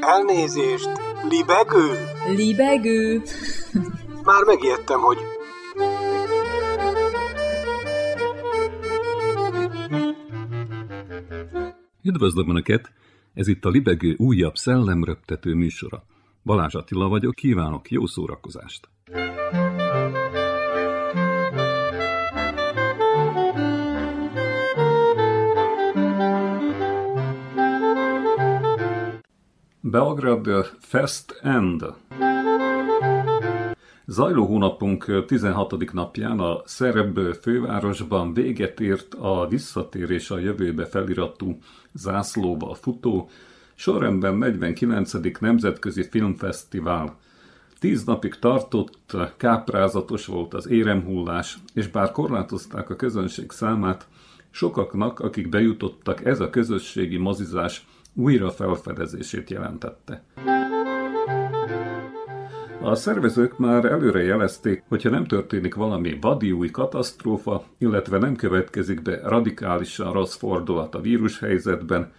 [0.00, 0.90] Elnézést!
[1.28, 2.08] Libegő?
[2.36, 3.22] Libegő?
[4.22, 5.18] Már megijedtem, hogy...
[12.02, 12.92] Üdvözlöm Önöket!
[13.34, 16.04] Ez itt a Libegő újabb szellemröptető műsora.
[16.44, 18.88] Balázs Attila vagyok, kívánok jó szórakozást!
[29.92, 31.84] Belgrad Fest End
[34.06, 35.92] Zajló hónapunk 16.
[35.92, 41.58] napján a szerb fővárosban véget ért a visszatérés a jövőbe feliratú
[41.92, 43.30] zászlóval futó,
[43.74, 45.12] sorrendben 49.
[45.40, 47.18] Nemzetközi Filmfesztivál.
[47.78, 54.06] Tíz napig tartott, káprázatos volt az éremhullás, és bár korlátozták a közönség számát,
[54.50, 60.22] sokaknak, akik bejutottak, ez a közösségi mozizás újra felfedezését jelentette.
[62.82, 69.02] A szervezők már előre jelezték, hogyha nem történik valami vadi új katasztrófa, illetve nem következik
[69.02, 72.12] be radikálisan rossz fordulat a vírushelyzetben,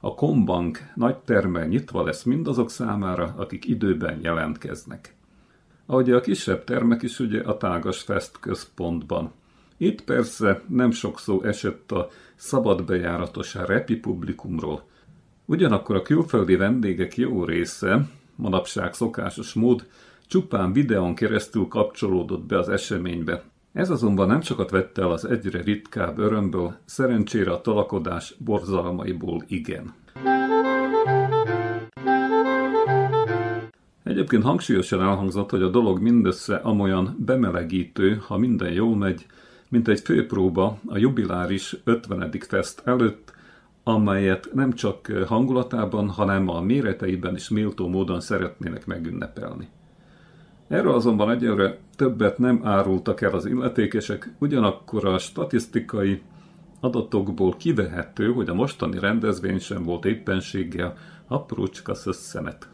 [0.00, 5.14] a Kombank nagy terme nyitva lesz mindazok számára, akik időben jelentkeznek.
[5.86, 9.32] Ahogy a kisebb termek is ugye a Tágas Fest központban.
[9.76, 14.88] Itt persze nem sok szó esett a szabad bejáratos repi publikumról,
[15.46, 19.86] Ugyanakkor a külföldi vendégek jó része, manapság szokásos mód,
[20.26, 23.42] csupán videón keresztül kapcsolódott be az eseménybe.
[23.72, 29.94] Ez azonban nem sokat vette el az egyre ritkább örömből, szerencsére a talakodás borzalmaiból igen.
[34.02, 39.26] Egyébként hangsúlyosan elhangzott, hogy a dolog mindössze amolyan bemelegítő, ha minden jól megy,
[39.68, 42.30] mint egy főpróba a jubiláris 50.
[42.48, 43.33] fest előtt,
[43.84, 49.68] amelyet nem csak hangulatában, hanem a méreteiben is méltó módon szeretnének megünnepelni.
[50.68, 56.22] Erről azonban egyelőre többet nem árultak el az illetékesek, ugyanakkor a statisztikai
[56.80, 60.96] adatokból kivehető, hogy a mostani rendezvény sem volt éppenséggel
[61.26, 62.68] aprócska szösszenet.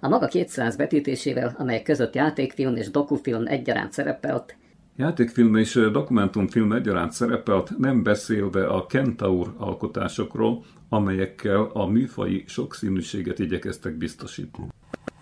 [0.00, 4.56] A maga 200 vetítésével, amelyek között játékfilm és dokufilm egyaránt szerepelt,
[5.00, 13.96] Játékfilm és dokumentumfilm egyaránt szerepelt, nem beszélve a Kentaur alkotásokról, amelyekkel a műfai sokszínűséget igyekeztek
[13.96, 14.68] biztosítani.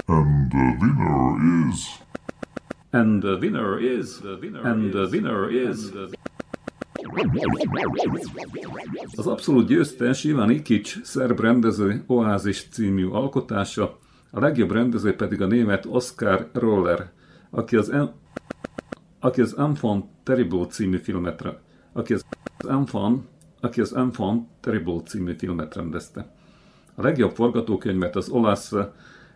[0.06, 1.39] And the winner
[1.71, 1.99] is...
[2.91, 4.06] And the winner is...
[4.62, 5.78] And the winner is...
[9.16, 13.99] Az abszolút győztes Ivan Ikic szerb rendező Oázis című alkotása,
[14.31, 17.10] a legjobb rendező pedig a német Oscar Roller,
[17.50, 17.91] aki az
[19.21, 21.45] aki az Enfant Terrible című filmet,
[21.93, 22.25] aki az
[22.69, 23.27] Enfant,
[23.61, 26.33] aki az Enfant Terrible című filmet rendezte.
[26.95, 28.73] A legjobb forgatókönyvet az olasz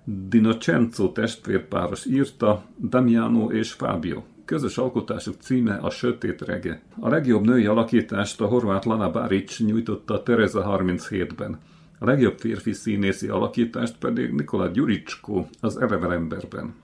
[0.05, 4.23] Dinocenzo testvérpáros írta, Damiano és Fábio.
[4.45, 6.83] Közös alkotásuk címe a Sötét Rege.
[7.01, 11.59] A legjobb női alakítást a horvát Lana Baric nyújtotta Tereza 37-ben.
[11.99, 16.75] A legjobb férfi színészi alakítást pedig Nikola Gyuricsko az Erevelemberben.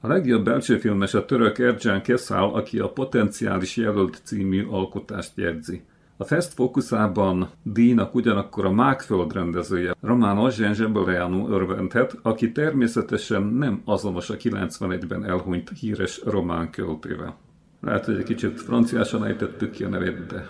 [0.00, 5.82] A legjobb belső filmes a török Ercan Kesal, aki a Potenciális Jelölt című alkotást jegyzi.
[6.16, 13.82] A Fest fókuszában díjnak ugyanakkor a Mákföld rendezője, Román Ozsén Zsebeleanu örvendhet, aki természetesen nem
[13.84, 17.36] azonos a 91-ben elhunyt híres román költével.
[17.80, 20.48] Lehet, hogy egy kicsit franciásan ejtettük ki a nevét, de...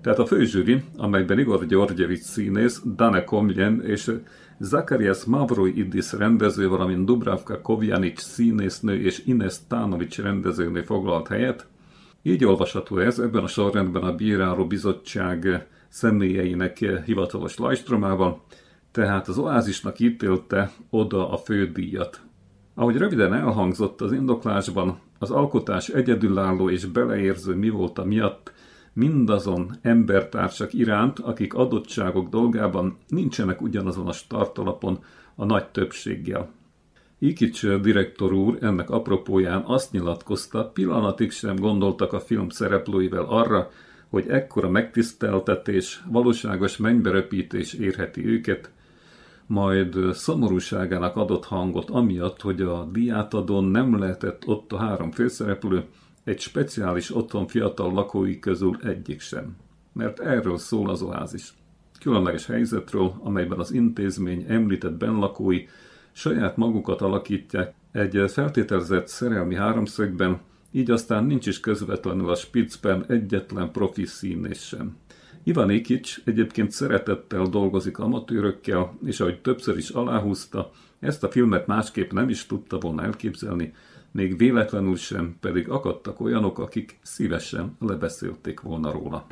[0.00, 4.12] Tehát a főzsűri, amelyben Igor Györgyevics színész, Dane Komjen és
[4.58, 11.66] Zakarias Mavroidis rendező, valamint Dubravka Kovjanic színésznő és Ines Tánovics rendezőnő foglalt helyet.
[12.22, 18.42] Így olvasható ez ebben a sorrendben a Bíráló Bizottság személyeinek hivatalos lajstromával,
[18.90, 22.20] tehát az oázisnak ítélte oda a fődíjat.
[22.74, 28.52] Ahogy röviden elhangzott az indoklásban, az alkotás egyedülálló és beleérző mi volt a miatt
[28.94, 34.98] mindazon embertársak iránt, akik adottságok dolgában nincsenek ugyanazon a startalapon
[35.34, 36.50] a nagy többséggel.
[37.18, 43.70] Ikics direktor úr ennek apropóján azt nyilatkozta, pillanatig sem gondoltak a film szereplőivel arra,
[44.08, 48.70] hogy ekkora megtiszteltetés, valóságos mennyberepítés érheti őket,
[49.46, 55.84] majd szomorúságának adott hangot amiatt, hogy a diátadon nem lehetett ott a három főszereplő,
[56.24, 59.56] egy speciális otthon fiatal lakói közül egyik sem.
[59.92, 61.54] Mert erről szól az oázis.
[62.00, 65.64] Különleges helyzetről, amelyben az intézmény említett benlakói
[66.12, 70.40] saját magukat alakítják egy feltételezett szerelmi háromszögben,
[70.70, 74.96] így aztán nincs is közvetlenül a Spitzben egyetlen profi színés sem.
[75.42, 80.70] Ivan Ikic egyébként szeretettel dolgozik amatőrökkel, és ahogy többször is aláhúzta,
[81.00, 83.74] ezt a filmet másképp nem is tudta volna elképzelni,
[84.14, 89.26] még véletlenül sem, pedig akadtak olyanok, akik szívesen lebeszélték volna róla.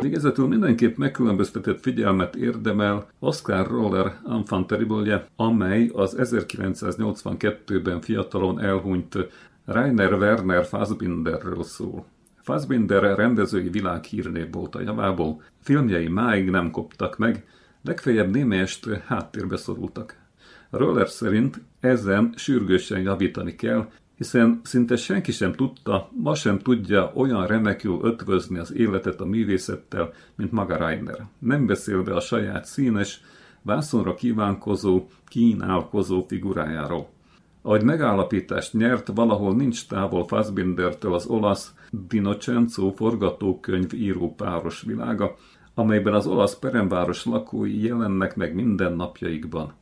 [0.00, 4.74] Végezetül mindenképp megkülönböztetett figyelmet érdemel Oscar Roller Enfant
[5.36, 9.16] amely az 1982-ben fiatalon elhunyt
[9.64, 12.06] Rainer Werner Fassbinderről szól.
[12.42, 17.46] Fassbinder rendezői világhírnév volt a javából, filmjei máig nem koptak meg,
[17.82, 20.20] legfeljebb némelyest háttérbe szorultak.
[20.70, 27.46] Roller szerint ezen sürgősen javítani kell, hiszen szinte senki sem tudta, ma sem tudja olyan
[27.46, 31.26] remekül ötvözni az életet a művészettel, mint maga Reiner.
[31.38, 33.20] Nem beszélve a saját színes,
[33.62, 37.08] vászonra kívánkozó, kínálkozó figurájáról.
[37.62, 41.74] Ahogy megállapítást nyert, valahol nincs távol Fassbindertől az olasz
[42.08, 45.36] Dinocenzo forgatókönyv író páros világa,
[45.74, 49.72] amelyben az olasz peremváros lakói jelennek meg minden napjaikban.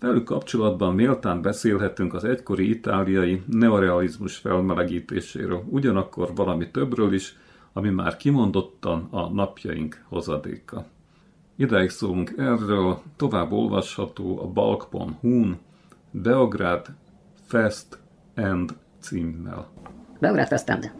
[0.00, 7.36] Velük kapcsolatban méltán beszélhetünk az egykori itáliai neorealizmus felmelegítéséről, ugyanakkor valami többről is,
[7.72, 10.86] ami már kimondottan a napjaink hozadéka.
[11.56, 15.58] Ideig szólunk erről, tovább olvasható a Balk.hu-n,
[16.10, 16.86] Beograd
[17.46, 17.98] Fest
[18.36, 19.70] and címmel.
[20.18, 20.92] Beograd Fest and.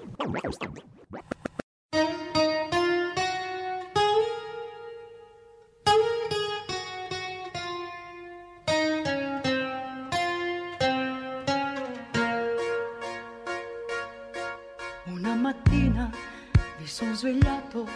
[17.70, 17.86] Svegliato,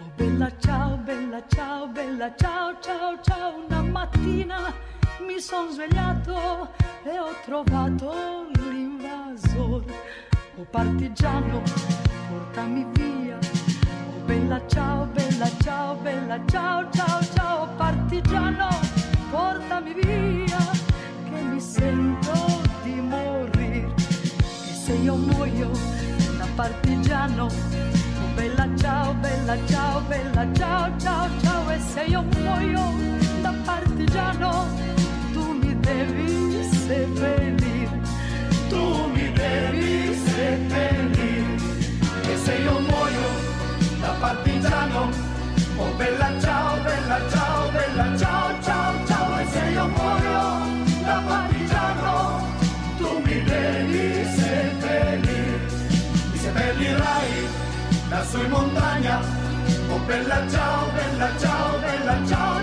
[0.00, 3.64] oh bella ciao, bella ciao, bella ciao, ciao, ciao.
[3.66, 4.72] Una mattina
[5.20, 6.70] mi sono svegliato
[7.04, 9.84] e ho trovato l'invasor.
[10.56, 11.62] Oh partigiano,
[12.28, 13.38] portami via.
[13.38, 17.68] Oh bella ciao, bella ciao, bella ciao, ciao, ciao.
[17.76, 18.68] Partigiano,
[19.30, 20.58] portami via,
[21.24, 23.94] che mi sento di morire.
[23.96, 25.70] E se io muoio
[26.36, 27.48] da partigiano,
[28.34, 31.70] bella ciao, bella ciao, bella ciao, ciao, ciao.
[31.70, 32.92] E se io muoio
[33.42, 34.66] da partigiano,
[35.32, 38.00] tu mi devi seppellire,
[38.68, 41.56] tu mi devi seppellire.
[42.32, 43.28] E se io muoio
[44.00, 45.10] da partigiano,
[45.76, 49.03] oh bella ciao, bella ciao, bella ciao, ciao,
[58.32, 59.20] in montagna,
[59.90, 62.53] oh bella ciao, bella ciao, bella ciao,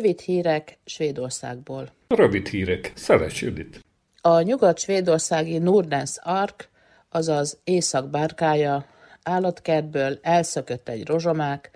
[0.00, 1.92] Rövid hírek Svédországból.
[2.08, 3.80] Rövid hírek, Szeles Judit.
[4.20, 6.68] A nyugat-svédországi Nordens Ark,
[7.08, 8.86] azaz észak bárkája,
[9.22, 11.70] állatkertből elszökött egy rozsomák,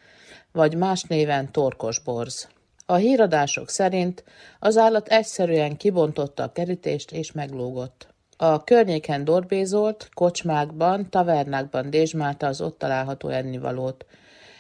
[0.52, 2.48] vagy más néven torkos borz.
[2.86, 4.24] A híradások szerint
[4.58, 8.08] az állat egyszerűen kibontotta a kerítést és meglógott.
[8.36, 14.06] A környéken dorbézolt, kocsmákban, tavernákban dézsmálta az ott található ennivalót.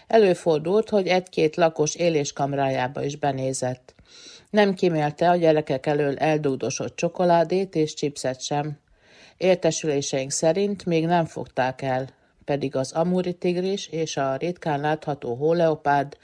[0.06, 3.94] Előfordult, hogy egy-két lakos éléskamrájába is benézett.
[4.50, 8.78] Nem kimélte a gyerekek elől eldugdosott csokoládét és chipset sem.
[9.36, 12.08] Értesüléseink szerint még nem fogták el,
[12.44, 16.16] pedig az amúri tigris és a ritkán látható hóleopárd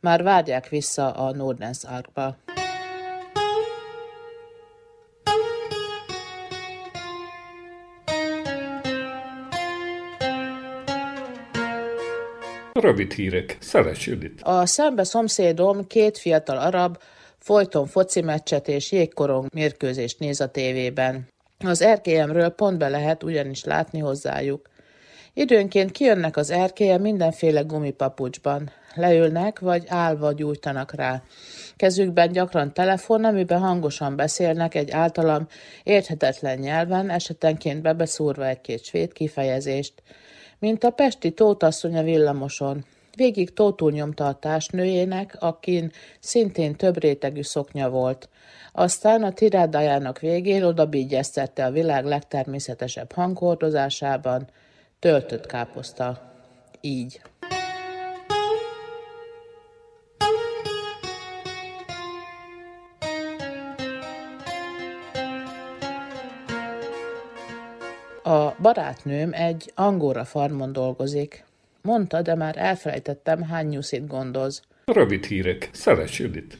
[0.00, 2.36] már várják vissza a Nordens Arkba.
[12.72, 14.40] Rövid hírek, Szeles Judit.
[14.42, 16.98] A szembe szomszédom két fiatal arab
[17.38, 21.28] folyton foci meccset és jégkorong mérkőzést néz a tévében.
[21.64, 24.70] Az erkélyemről pont be lehet ugyanis látni hozzájuk.
[25.34, 28.70] Időnként kijönnek az erkélye mindenféle gumipapucsban.
[28.94, 31.22] Leülnek, vagy állva gyújtanak rá.
[31.76, 35.46] Kezükben gyakran telefon, amiben hangosan beszélnek egy általam
[35.82, 40.02] érthetetlen nyelven, esetenként bebeszúrva egy-két svéd kifejezést.
[40.62, 42.84] Mint a pesti tótasszony a villamoson.
[43.16, 45.90] Végig tótul nyomta a társnőjének, akin
[46.20, 48.28] szintén több rétegű szoknya volt.
[48.72, 54.48] Aztán a tirádájának végén odabígyeztette a világ legtermészetesebb hangordozásában,
[54.98, 56.32] töltött káposzta.
[56.80, 57.20] Így.
[68.74, 71.44] Barátnőm egy angóra farmon dolgozik.
[71.82, 74.62] Mondta, de már elfelejtettem, hány nyuszit gondoz.
[74.84, 75.70] Rövid hírek.
[75.72, 76.58] Szeres Judit.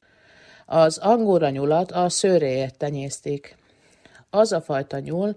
[0.66, 3.56] Az angóra nyulat a szőréért tenyésztik.
[4.30, 5.34] Az a fajta nyúl,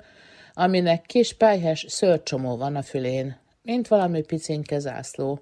[0.53, 5.41] aminek kis pelyhes szőrcsomó van a fülén, mint valami picinke zászló.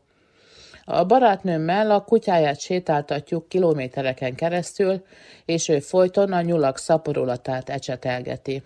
[0.86, 5.06] A barátnőmmel a kutyáját sétáltatjuk kilométereken keresztül,
[5.46, 8.64] és ő folyton a nyulak szaporulatát ecsetelgeti.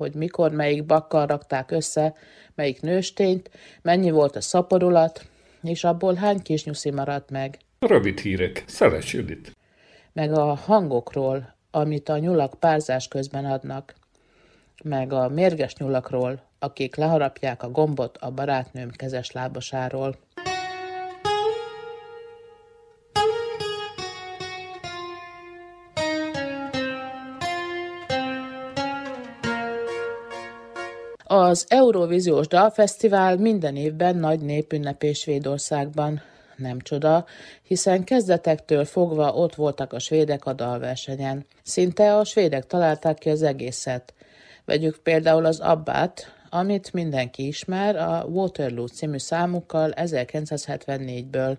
[0.00, 2.14] Hogy mikor melyik bakkal rakták össze,
[2.54, 3.50] melyik nőstényt,
[3.82, 5.26] mennyi volt a szaporulat,
[5.62, 7.58] és abból hány kis nyuszi maradt meg.
[7.78, 8.64] Rövid hírek.
[8.66, 9.56] Szeres Judit.
[10.12, 13.94] Meg a hangokról, amit a nyulak párzás közben adnak.
[14.84, 20.16] Meg a mérges nyulakról, akik leharapják a gombot a barátnőm kezes lábasáról.
[31.32, 36.22] Az Eurovíziós Dalfesztivál minden évben nagy népünnepés Svédországban.
[36.56, 37.24] Nem csoda,
[37.62, 41.46] hiszen kezdetektől fogva ott voltak a svédek a dalversenyen.
[41.62, 44.14] Szinte a svédek találták ki az egészet.
[44.64, 51.56] Vegyük például az Abbát, amit mindenki ismer, a Waterloo című számukkal 1974-ből.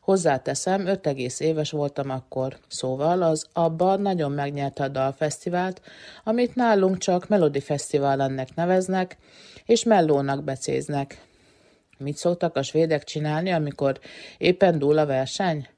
[0.00, 2.58] Hozzáteszem, öt egész éves voltam akkor.
[2.68, 5.80] Szóval az Abba nagyon megnyerte a dalfesztivált,
[6.24, 9.16] amit nálunk csak Melody Fesztiválnak neveznek,
[9.64, 11.24] és mellónak becéznek.
[11.98, 14.00] Mit szoktak a svédek csinálni, amikor
[14.38, 15.68] éppen dúl a verseny?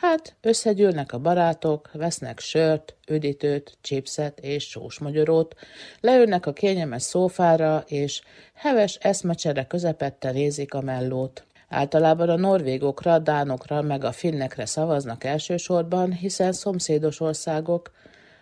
[0.00, 5.54] Hát, összegyűlnek a barátok, vesznek sört, üdítőt, chipset és sósmagyarót,
[6.00, 8.20] leülnek a kényelmes szófára, és
[8.54, 11.46] heves eszmecsere közepette nézik a mellót.
[11.68, 17.90] Általában a norvégokra, dánokra meg a finnekre szavaznak elsősorban, hiszen szomszédos országok,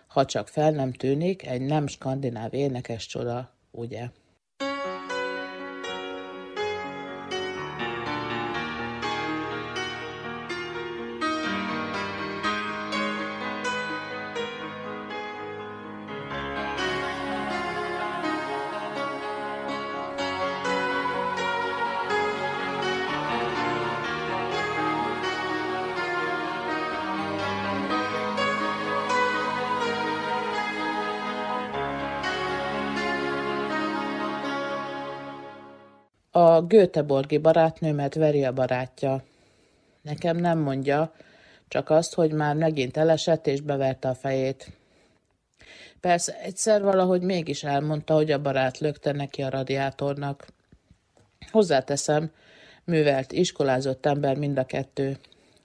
[0.06, 4.09] ha csak fel nem tűnik, egy nem skandináv énekes csoda, ugye?
[36.76, 39.23] Göteborgi barátnőmet veri a barátja.
[40.02, 41.12] Nekem nem mondja,
[41.68, 44.71] csak azt, hogy már megint elesett és beverte a fejét.
[46.00, 50.47] Persze egyszer valahogy mégis elmondta, hogy a barát lökte neki a radiátornak.
[51.50, 52.30] Hozzáteszem,
[52.85, 55.16] művelt, iskolázott ember mind a kettő.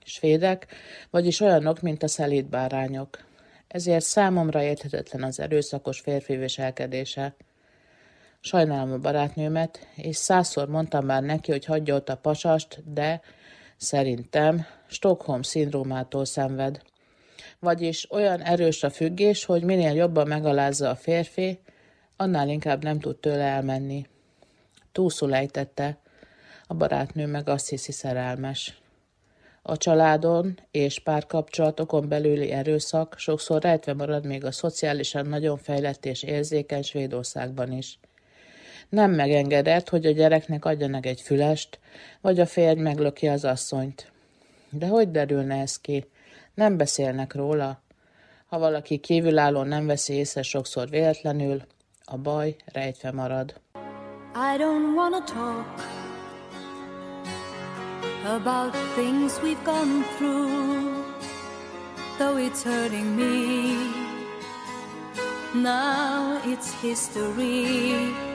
[0.04, 0.66] Svédek,
[1.10, 3.18] vagyis olyanok, mint a szelíd bárányok.
[3.68, 7.34] Ezért számomra érthetetlen az erőszakos férfi viselkedése.
[8.44, 13.20] Sajnálom a barátnőmet, és százszor mondtam már neki, hogy hagyja ott a pasast, de
[13.76, 16.82] szerintem Stockholm szindrómától szenved.
[17.58, 21.60] Vagyis olyan erős a függés, hogy minél jobban megalázza a férfi,
[22.16, 24.06] annál inkább nem tud tőle elmenni.
[24.92, 25.98] Túlszul ejtette,
[26.66, 28.80] a barátnő meg azt hiszi szerelmes.
[29.62, 36.22] A családon és párkapcsolatokon belüli erőszak sokszor rejtve marad még a szociálisan nagyon fejlett és
[36.22, 37.98] érzékeny Svédországban is.
[38.92, 41.78] Nem megengedett, hogy a gyereknek adjanak egy fülest,
[42.20, 44.12] vagy a férj meglöki az asszonyt.
[44.70, 46.06] De hogy derülne ez ki?
[46.54, 47.82] Nem beszélnek róla.
[48.46, 51.62] Ha valaki kívülálló nem veszi észre sokszor véletlenül,
[52.04, 53.60] a baj rejtve marad.
[54.34, 55.66] I don't wanna talk
[58.26, 61.04] about things we've gone through,
[62.18, 63.76] though it's hurting me.
[65.54, 68.31] Now it's history.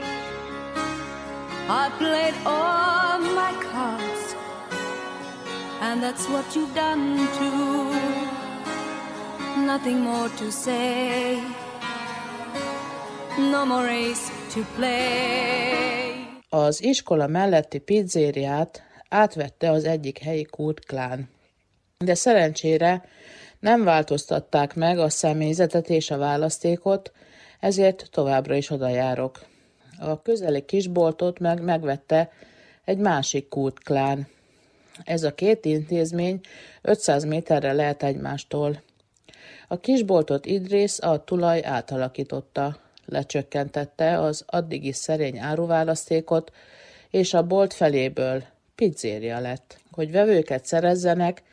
[1.70, 4.36] I played all my cards,
[5.82, 7.92] and that's what you've done too.
[9.66, 11.42] Nothing more to say,
[13.38, 16.28] no more race to play.
[16.50, 21.30] Az iskola melletti pizzériát átvette az egyik helyi kurtklán.
[21.98, 23.06] De szerencsére
[23.60, 27.12] nem változtatták meg a személyzetet és a választékot,
[27.60, 29.40] ezért továbbra is oda járok.
[30.00, 32.32] A közeli kisboltot meg megvette
[32.86, 34.28] egy másik kurtklán.
[35.04, 36.40] Ez a két intézmény
[36.82, 38.82] 500 méterre lehet egymástól.
[39.68, 46.52] A kisboltot Idrész a tulaj átalakította, lecsökkentette az addigi szerény áruválasztékot,
[47.10, 48.44] és a bolt feléből
[48.76, 49.80] pizzéria lett.
[49.92, 51.44] Hogy vevőket szerezzenek,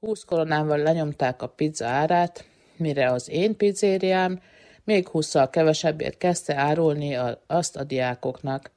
[0.00, 2.44] 20 koronával lenyomták a pizza árát,
[2.76, 4.40] mire az én pizzériám
[4.84, 8.70] még 20 kevesebbért kezdte árulni a, azt a diákoknak.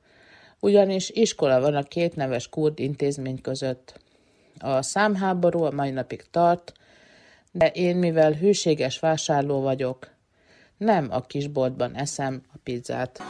[0.59, 3.99] Ugyanis iskola van a két neves kurd intézmény között.
[4.59, 6.73] A számháború a mai napig tart,
[7.51, 10.09] de én, mivel hűséges vásárló vagyok,
[10.77, 13.23] nem a kisboltban eszem a pizzát.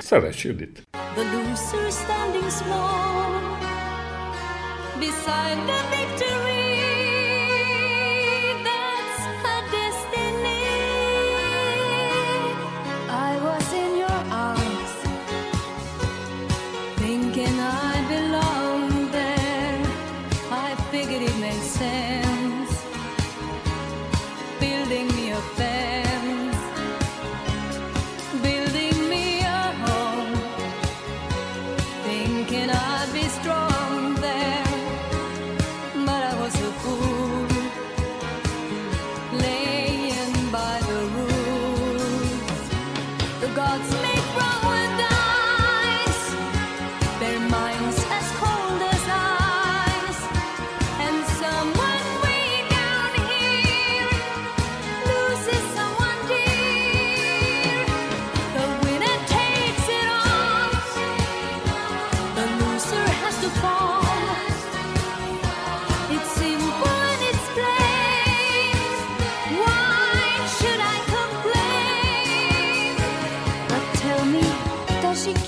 [0.00, 0.86] Szeress Judit!
[0.90, 3.58] The loser standing small
[4.98, 6.07] beside the victory.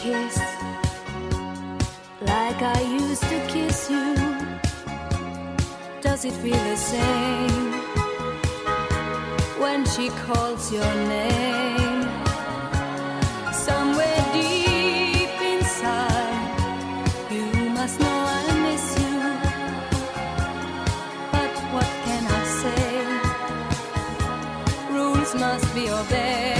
[0.03, 0.39] Kiss
[2.23, 4.15] like I used to kiss you?
[6.01, 7.73] Does it feel the same
[9.61, 12.03] when she calls your name?
[13.53, 16.57] Somewhere deep inside,
[17.31, 17.45] you
[17.79, 19.19] must know I miss you.
[21.35, 22.89] But what can I say?
[24.95, 26.60] Rules must be obeyed.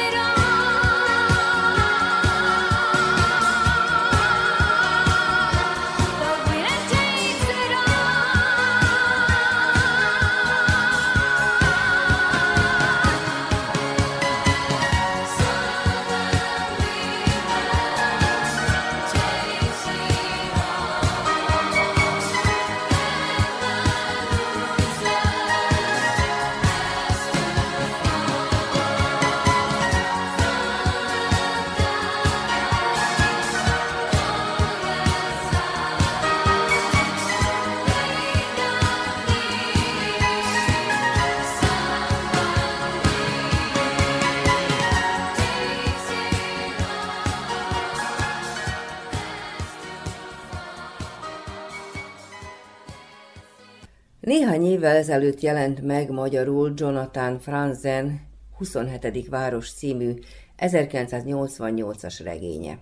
[55.01, 58.21] ezelőtt jelent meg magyarul Jonathan Franzen
[58.57, 59.27] 27.
[59.29, 60.13] város című
[60.57, 62.77] 1988-as regénye.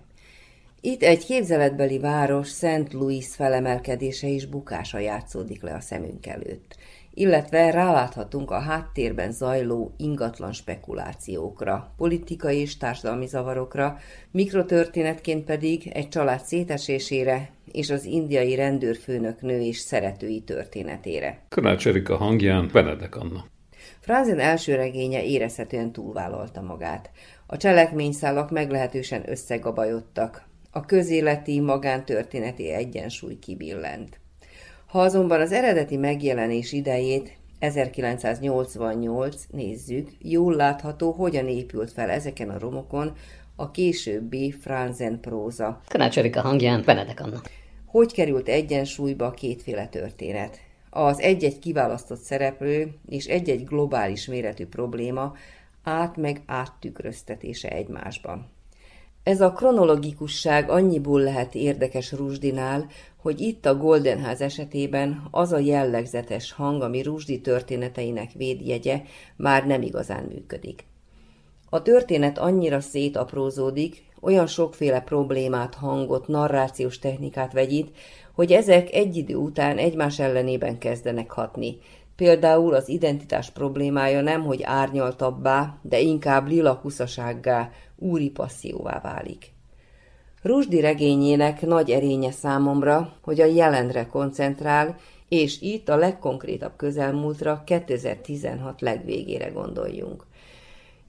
[0.80, 6.76] Itt egy képzeletbeli város Szent Louis felemelkedése és bukása játszódik le a szemünk előtt.
[7.14, 13.98] illetve ráláthatunk a háttérben zajló ingatlan spekulációkra, politikai és társadalmi zavarokra,
[14.30, 21.42] mikrotörténetként pedig egy család szétesésére és az indiai rendőrfőnök nő és szeretői történetére.
[21.48, 23.44] Karács Erika hangján Benedek Anna.
[24.00, 27.10] Franzen első regénye érezhetően túlvállalta magát.
[27.46, 30.48] A cselekményszálak meglehetősen összegabajodtak.
[30.70, 34.20] A közéleti, magántörténeti egyensúly kibillent.
[34.86, 42.58] Ha azonban az eredeti megjelenés idejét 1988 nézzük, jól látható, hogyan épült fel ezeken a
[42.58, 43.12] romokon
[43.56, 45.80] a későbbi Franzen próza.
[45.88, 47.40] Karács Erika hangján Benedek Anna.
[47.90, 50.58] Hogy került egyensúlyba a kétféle történet?
[50.90, 55.34] Az egy-egy kiválasztott szereplő és egy-egy globális méretű probléma
[55.82, 58.50] át meg áttükröztetése egymásban.
[59.22, 66.52] Ez a kronologikusság annyiból lehet érdekes Rusdinál, hogy itt a Goldenház esetében az a jellegzetes
[66.52, 69.02] hang, ami Rusdi történeteinek védjegye,
[69.36, 70.84] már nem igazán működik.
[71.70, 77.96] A történet annyira szétaprózódik, olyan sokféle problémát, hangot, narrációs technikát vegyít,
[78.34, 81.78] hogy ezek egy idő után egymás ellenében kezdenek hatni.
[82.16, 89.52] Például az identitás problémája nem, hogy árnyaltabbá, de inkább lila kuszasággá, úri passzióvá válik.
[90.42, 94.96] Rusdi regényének nagy erénye számomra, hogy a jelenre koncentrál,
[95.28, 100.26] és itt a legkonkrétabb közelmúltra 2016 legvégére gondoljunk.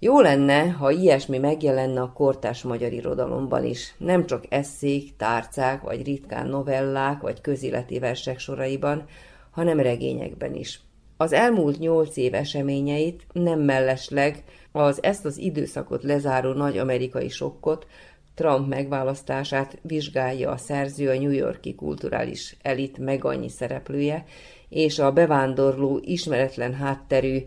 [0.03, 6.03] Jó lenne, ha ilyesmi megjelenne a kortás magyar irodalomban is, nem csak eszék, tárcák, vagy
[6.03, 9.05] ritkán novellák, vagy közéleti versek soraiban,
[9.51, 10.81] hanem regényekben is.
[11.17, 17.87] Az elmúlt nyolc év eseményeit nem mellesleg az ezt az időszakot lezáró nagy amerikai sokkot,
[18.35, 24.25] Trump megválasztását vizsgálja a szerző a New Yorki kulturális elit meg annyi szereplője,
[24.69, 27.37] és a bevándorló ismeretlen hátterű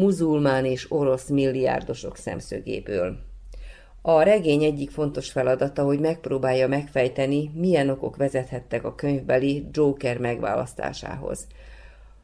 [0.00, 3.16] muzulmán és orosz milliárdosok szemszögéből.
[4.02, 11.46] A regény egyik fontos feladata, hogy megpróbálja megfejteni, milyen okok vezethettek a könyvbeli Joker megválasztásához.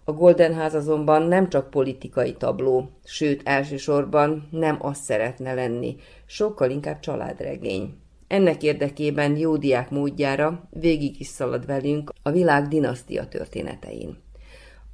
[0.04, 6.70] A Golden Ház azonban nem csak politikai tabló, sőt elsősorban nem az szeretne lenni, sokkal
[6.70, 7.94] inkább családregény.
[8.28, 14.24] Ennek érdekében jó diák módjára végig is szalad velünk a világ dinasztia történetein.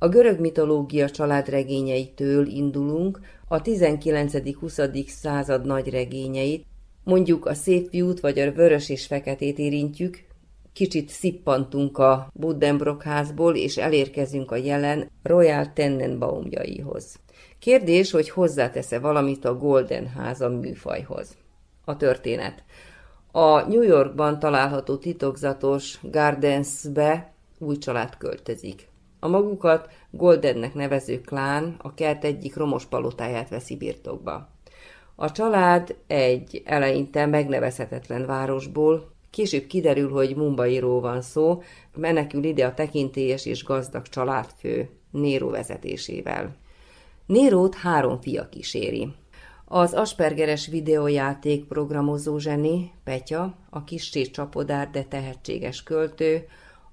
[0.02, 5.06] A görög mitológia családregényeitől indulunk, a 19.-20.
[5.08, 6.66] század nagy regényeit,
[7.04, 10.24] mondjuk a szép fiút vagy a vörös és feketét érintjük,
[10.72, 17.16] kicsit szippantunk a Buddenbrock házból, és elérkezünk a jelen Royal Tenenbaumjaihoz.
[17.58, 21.36] Kérdés, hogy hozzátesz-e valamit a Golden háza műfajhoz.
[21.84, 22.64] A történet.
[23.32, 28.90] A New Yorkban található titokzatos Gardensbe új család költözik.
[29.24, 34.48] A magukat Goldennek nevező klán a kert egyik romos palotáját veszi birtokba.
[35.14, 41.62] A család egy eleinte megnevezhetetlen városból, később kiderül, hogy Mumbairól van szó,
[41.94, 46.56] menekül ide a tekintélyes és gazdag családfő, Nero vezetésével.
[47.26, 49.14] Nérót három fia kíséri.
[49.64, 56.46] Az Aspergeres videójáték programozó zseni, Petya, a kissé csapodár, de tehetséges költő,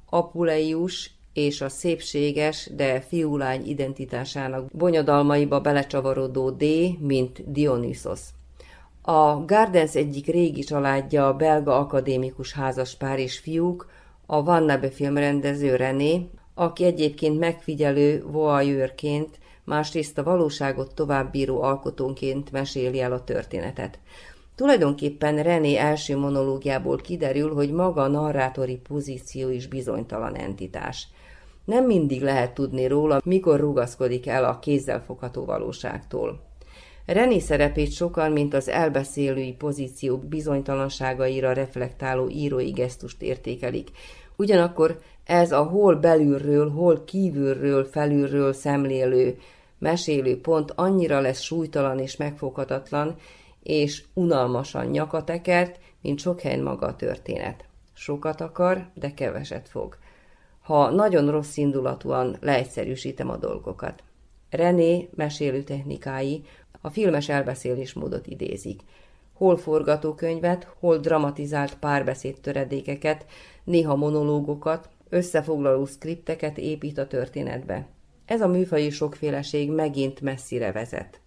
[0.09, 6.63] Apuleius és a szépséges, de fiúlány identitásának bonyodalmaiba belecsavarodó D,
[6.99, 8.19] mint Dionysos.
[9.01, 13.89] A Gardens egyik régi családja a belga akadémikus házaspár és fiúk,
[14.25, 23.11] a Vannabe filmrendező René, aki egyébként megfigyelő voyeurként, másrészt a valóságot továbbbíró alkotónként meséli el
[23.11, 23.99] a történetet.
[24.55, 31.07] Tulajdonképpen René első monológiából kiderül, hogy maga a narrátori pozíció is bizonytalan entitás.
[31.69, 36.39] Nem mindig lehet tudni róla, mikor rugaszkodik el a kézzelfogható valóságtól.
[37.05, 43.89] René szerepét sokan, mint az elbeszélői pozíció bizonytalanságaira reflektáló írói gesztust értékelik.
[44.35, 49.37] Ugyanakkor ez a hol belülről, hol kívülről, felülről szemlélő,
[49.77, 53.15] mesélő pont annyira lesz súlytalan és megfoghatatlan,
[53.63, 57.65] és unalmasan nyakatekert, mint sok helyen maga a történet.
[57.93, 59.97] Sokat akar, de keveset fog.
[60.69, 64.03] Ha nagyon rossz indulatúan leegyszerűsítem a dolgokat.
[64.49, 66.41] René mesélő technikái
[66.81, 68.81] a filmes elbeszélésmódot idézik.
[69.33, 73.25] Hol forgatókönyvet, hol dramatizált párbeszéd töredékeket,
[73.63, 77.87] néha monológokat, összefoglaló skripteket épít a történetbe.
[78.25, 81.19] Ez a műfaji sokféleség megint messzire vezet.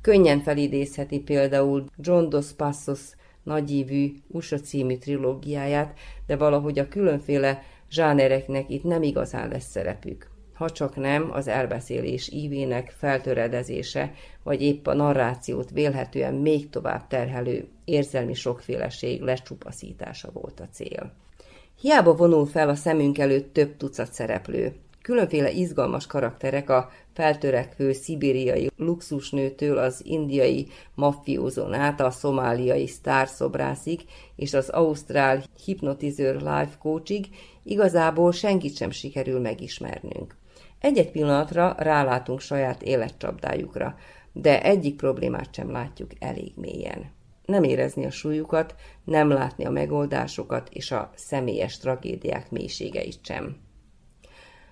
[0.00, 3.00] Könnyen felidézheti például John Dos Passos
[3.42, 10.30] nagyívű USA című trilógiáját, de valahogy a különféle zsánereknek itt nem igazán lesz szerepük.
[10.54, 17.68] ha csak nem az elbeszélés ívének feltöredezése, vagy épp a narrációt vélhetően még tovább terhelő
[17.84, 21.12] érzelmi sokféleség lecsupaszítása volt a cél.
[21.80, 24.72] Hiába vonul fel a szemünk előtt több tucat szereplő.
[25.08, 34.00] Különféle izgalmas karakterek a feltörekvő szibériai luxusnőtől az indiai maffiózón át a szomáliai sztárszobrászig
[34.36, 37.26] és az ausztrál hipnotizőr life coachig
[37.62, 40.36] igazából senkit sem sikerül megismernünk.
[40.78, 43.96] Egy-egy pillanatra rálátunk saját életcsapdájukra,
[44.32, 47.10] de egyik problémát sem látjuk elég mélyen.
[47.44, 53.66] Nem érezni a súlyukat, nem látni a megoldásokat és a személyes tragédiák mélységeit sem.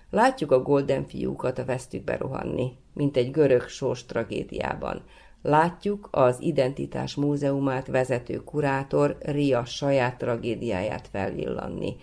[0.09, 5.03] Látjuk a Golden fiúkat a vesztükbe rohanni, mint egy görög sors tragédiában.
[5.41, 11.95] Látjuk az Identitás Múzeumát vezető kurátor Ria saját tragédiáját felvillanni.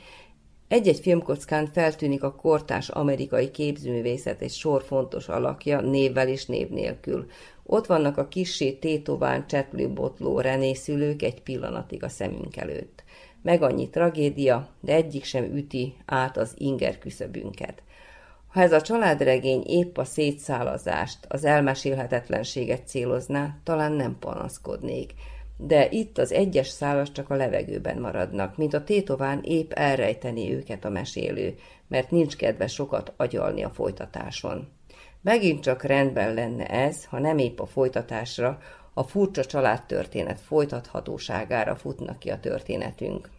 [0.68, 7.26] Egy-egy filmkockán feltűnik a kortás amerikai képzőművészet egy sor fontos alakja névvel és név nélkül.
[7.62, 13.04] Ott vannak a kissé tétován csetlő botló René szülők egy pillanatig a szemünk előtt.
[13.42, 17.82] Meg annyi tragédia, de egyik sem üti át az inger küszöbünket.
[18.54, 25.14] Ha ez a családregény épp a szétszálazást, az elmesélhetetlenséget célozná, talán nem panaszkodnék.
[25.56, 30.84] De itt az egyes szálas csak a levegőben maradnak, mint a tétován épp elrejteni őket
[30.84, 31.54] a mesélő,
[31.88, 34.68] mert nincs kedve sokat agyalni a folytatáson.
[35.22, 38.58] Megint csak rendben lenne ez, ha nem épp a folytatásra,
[38.92, 43.30] a furcsa családtörténet folytathatóságára futnak ki a történetünk.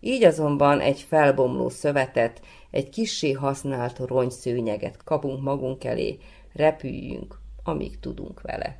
[0.00, 6.18] Így azonban egy felbomló szövetet, egy kissé használt rongyszőnyeget kapunk magunk elé,
[6.52, 8.78] repüljünk, amíg tudunk vele.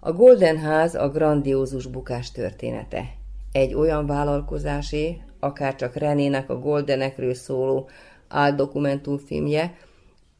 [0.00, 3.14] A Golden Ház a grandiózus bukás története.
[3.52, 7.88] Egy olyan vállalkozásé, akár csak Renének a Goldenekről szóló
[8.28, 9.74] áldokumentumfilmje,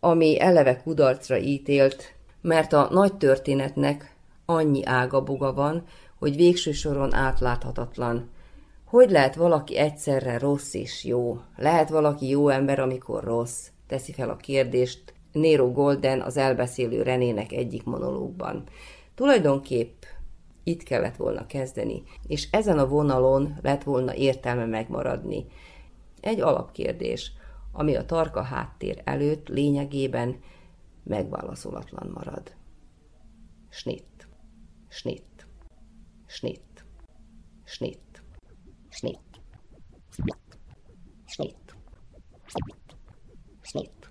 [0.01, 5.85] ami eleve kudarcra ítélt, mert a nagy történetnek annyi ágaboga van,
[6.19, 8.31] hogy végső soron átláthatatlan.
[8.97, 11.41] Hogy lehet valaki egyszerre rossz és jó?
[11.57, 13.69] Lehet valaki jó ember, amikor rossz?
[13.87, 18.65] Teszi fel a kérdést Nero Golden az elbeszélő Renének egyik monológban.
[19.15, 20.03] Tulajdonképp
[20.65, 25.47] itt kellett volna kezdeni, és ezen a vonalon lett volna értelme megmaradni.
[26.21, 27.33] Egy alapkérdés,
[27.73, 30.37] ami a tarka háttér előtt lényegében
[31.03, 32.55] megválaszolatlan marad.
[33.69, 34.29] Schnitt,
[34.89, 35.47] schnitt,
[36.27, 36.85] schnitt,
[37.65, 38.06] schnitt,
[38.97, 39.19] schnitt,
[41.29, 41.77] schnitt,
[43.63, 44.06] schnitt.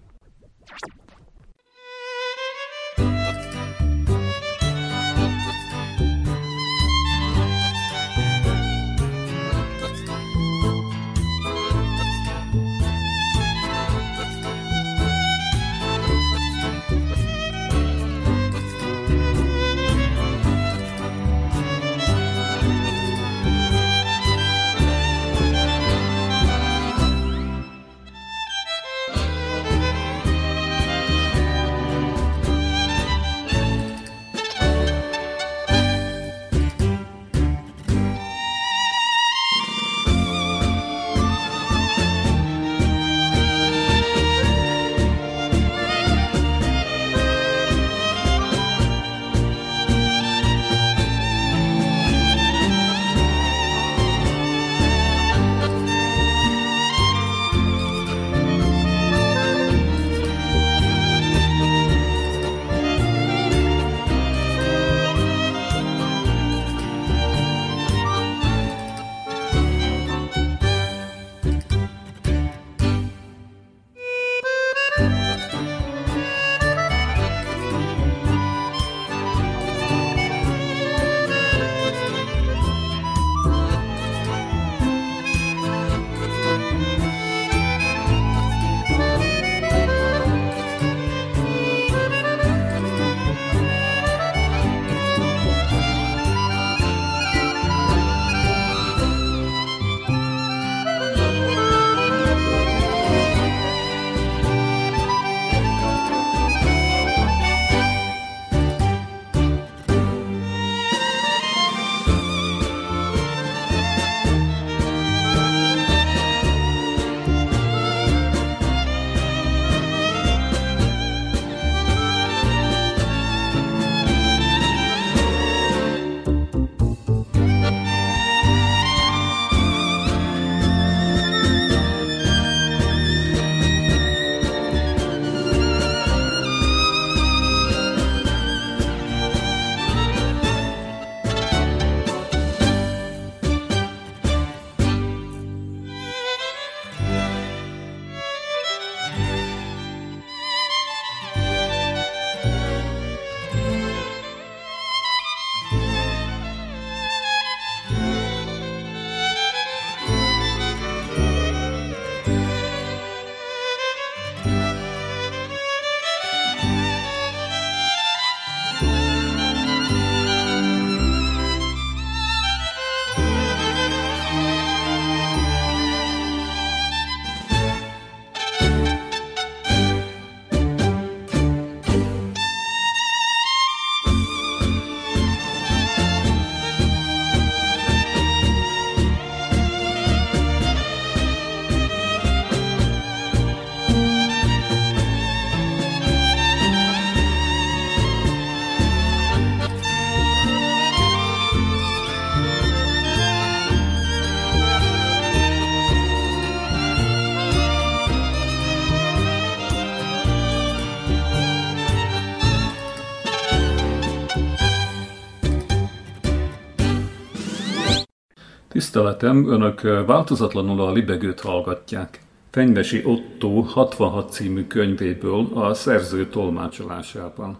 [218.95, 222.19] Tiszteletem, önök változatlanul a libegőt hallgatják.
[222.51, 227.57] Fenyvesi Otto 66 című könyvéből a szerző tolmácsolásában.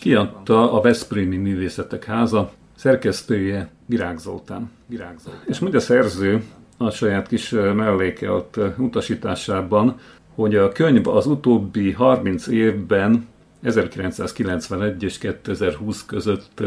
[0.00, 4.70] Kiadta a Veszprémi Művészetek Háza, szerkesztője Virág Zoltán.
[4.86, 5.42] Virág Zoltán.
[5.46, 6.44] És mondja a szerző
[6.76, 9.98] a saját kis mellékelt utasításában,
[10.34, 13.26] hogy a könyv az utóbbi 30 évben
[13.62, 16.62] 1991 és 2020 között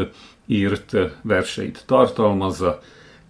[0.46, 2.80] írt verseit tartalmazza,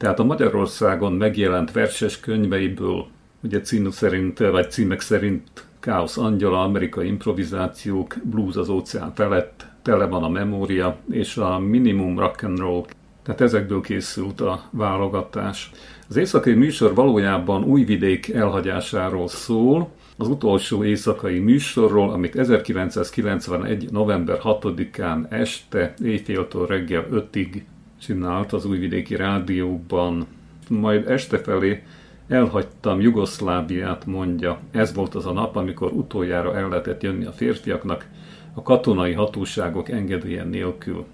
[0.03, 3.07] tehát a Magyarországon megjelent verses könyveiből,
[3.43, 5.43] ugye címük szerint, vagy címek szerint
[5.81, 12.19] Káosz Angyala, amerikai improvizációk, Blues az óceán felett, tele van a memória, és a minimum
[12.19, 12.85] rock and roll.
[13.23, 15.71] Tehát ezekből készült a válogatás.
[16.09, 23.91] Az éjszakai műsor valójában Újvidék elhagyásáról szól, az utolsó éjszakai műsorról, amit 1991.
[23.91, 27.62] november 6-án este, éjféltől reggel 5-ig
[28.03, 30.27] csinált az Újvidéki Rádióban.
[30.69, 31.83] Majd este felé
[32.29, 34.59] elhagytam Jugoszláviát, mondja.
[34.71, 38.09] Ez volt az a nap, amikor utoljára el lehetett jönni a férfiaknak,
[38.55, 41.05] a katonai hatóságok engedélye nélkül.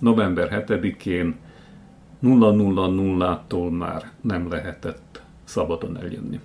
[0.00, 1.36] November 7-én
[2.22, 6.40] 000-tól már nem lehetett szabadon eljönni.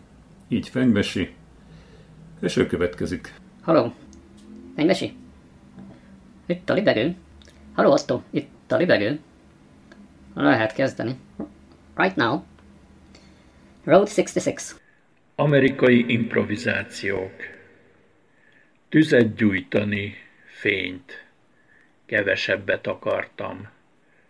[0.48, 1.34] Így fenyvesi,
[2.40, 3.34] és ő következik.
[3.62, 3.94] Haló?
[4.76, 5.16] Fenyvesi?
[6.46, 7.16] Itt a libegő?
[7.74, 9.20] Haló Otto, itt a libegő?
[10.40, 11.16] Lehet kezdeni.
[11.96, 12.44] Right now.
[13.84, 14.82] Road 66.
[15.36, 17.32] Amerikai improvizációk.
[18.90, 21.26] Tüzet gyújtani, fényt.
[22.06, 23.70] Kevesebbet akartam.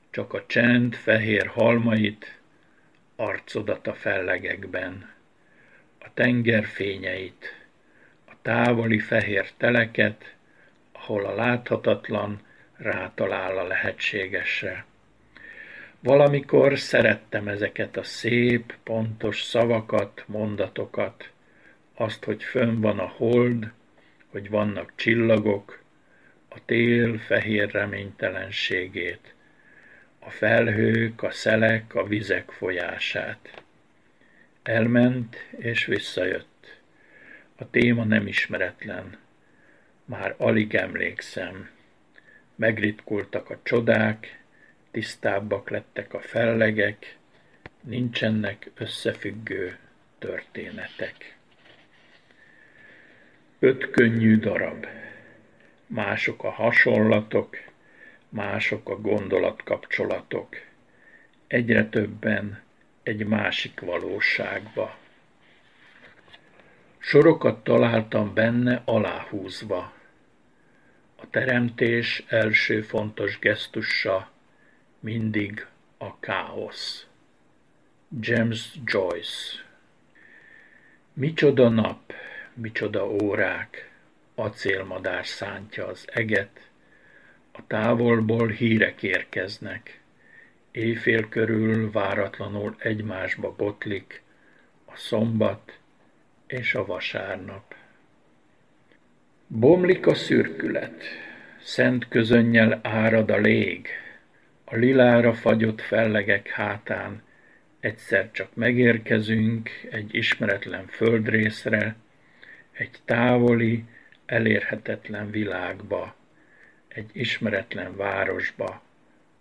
[0.10, 2.40] Csak a csend fehér halmait,
[3.16, 5.10] arcodat a fellegekben.
[6.00, 7.66] A tenger fényeit,
[8.26, 10.36] a távoli fehér teleket,
[10.92, 12.42] ahol a láthatatlan
[12.78, 14.86] rátalál a lehetségesre.
[16.00, 21.30] Valamikor szerettem ezeket a szép, pontos szavakat, mondatokat,
[21.94, 23.72] azt, hogy fönn van a hold,
[24.28, 25.80] hogy vannak csillagok,
[26.50, 29.34] a tél fehér reménytelenségét,
[30.20, 33.64] a felhők, a szelek, a vizek folyását.
[34.64, 36.80] Elment és visszajött.
[37.56, 39.18] A téma nem ismeretlen.
[40.06, 41.70] Már alig emlékszem.
[42.56, 44.37] Megritkultak a csodák,
[44.98, 47.18] tisztábbak lettek a fellegek,
[47.82, 49.78] nincsenek összefüggő
[50.20, 51.38] történetek.
[53.60, 54.88] Öt könnyű darab.
[55.88, 57.58] Mások a hasonlatok,
[58.30, 60.56] mások a gondolatkapcsolatok.
[61.48, 62.62] Egyre többen
[63.04, 64.98] egy másik valóságba.
[66.98, 69.94] Sorokat találtam benne aláhúzva.
[71.16, 74.36] A teremtés első fontos gesztusa
[75.00, 75.68] mindig
[75.98, 77.08] a káosz.
[78.20, 79.66] James Joyce.
[81.14, 82.14] Micsoda nap,
[82.54, 83.92] micsoda órák,
[84.36, 86.70] acélmadár szántja az eget,
[87.52, 90.02] a távolból hírek érkeznek,
[90.72, 94.22] éjfél körül váratlanul egymásba botlik
[94.86, 95.80] a szombat
[96.48, 97.76] és a vasárnap.
[99.48, 101.04] Bomlik a szürkület,
[101.62, 103.88] szent közönnyel árad a lég,
[104.70, 107.22] a lilára fagyott fellegek hátán.
[107.80, 111.96] Egyszer csak megérkezünk egy ismeretlen földrészre,
[112.72, 113.84] egy távoli,
[114.26, 116.16] elérhetetlen világba,
[116.88, 118.82] egy ismeretlen városba,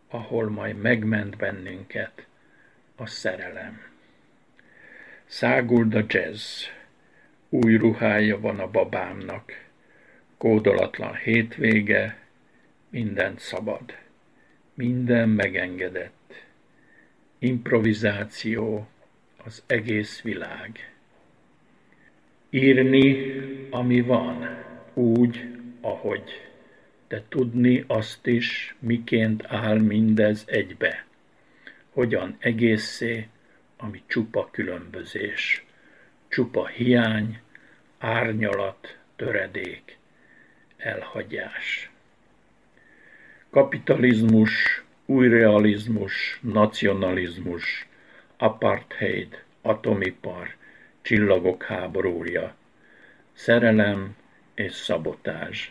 [0.09, 2.27] ahol majd megment bennünket
[2.97, 3.81] a szerelem.
[5.25, 6.65] Száguld a jazz,
[7.49, 9.65] új ruhája van a babámnak,
[10.37, 12.19] kódolatlan hétvége,
[12.91, 14.05] mindent szabad,
[14.77, 16.35] minden megengedett.
[17.39, 18.89] Improvizáció,
[19.45, 20.95] az egész világ.
[22.51, 23.33] Írni,
[23.71, 24.65] ami van,
[24.95, 25.49] úgy,
[25.81, 26.47] ahogy
[27.09, 31.07] de tudni azt is, miként áll mindez egybe.
[31.91, 33.29] Hogyan egészé,
[33.77, 35.65] ami csupa különbözés,
[36.29, 37.41] csupa hiány,
[37.99, 39.99] árnyalat, töredék,
[40.77, 41.91] elhagyás.
[43.51, 47.89] Kapitalizmus, újrealizmus, nacionalizmus,
[48.37, 50.55] apartheid, atomipar,
[51.03, 52.55] csillagok háborúja,
[53.33, 54.17] szerelem
[54.55, 55.71] és szabotázs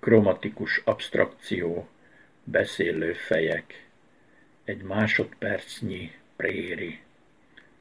[0.00, 1.88] kromatikus abstrakció,
[2.44, 3.86] beszélő fejek,
[4.64, 7.00] egy másodpercnyi préri,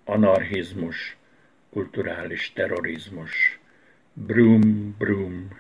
[0.03, 1.18] anarchizmus,
[1.70, 3.60] kulturális terrorizmus,
[4.14, 5.60] brum, brum,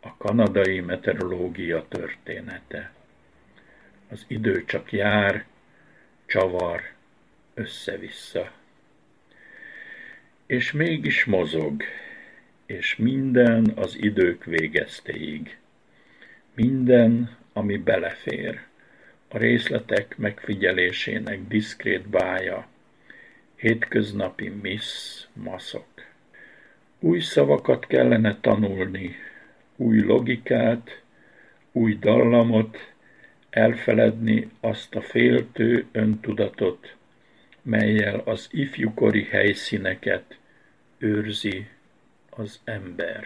[0.00, 2.92] a kanadai meteorológia története.
[4.08, 5.44] Az idő csak jár,
[6.26, 6.82] csavar,
[7.54, 8.52] össze-vissza.
[10.46, 11.82] És mégis mozog,
[12.66, 15.58] és minden az idők végeztéig.
[16.54, 18.60] Minden, ami belefér,
[19.28, 22.66] a részletek megfigyelésének diszkrét bája,
[23.56, 25.86] hétköznapi miss maszok.
[26.98, 29.16] Új szavakat kellene tanulni,
[29.80, 31.02] új logikát,
[31.72, 32.76] új dallamot,
[33.50, 36.96] elfeledni azt a féltő öntudatot,
[37.62, 40.38] melyel az ifjúkori helyszíneket
[40.98, 41.66] őrzi
[42.30, 43.24] az ember.